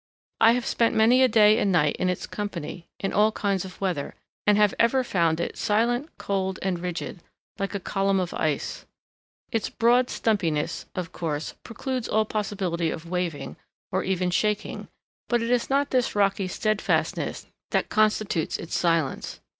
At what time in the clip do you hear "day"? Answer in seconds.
1.27-1.59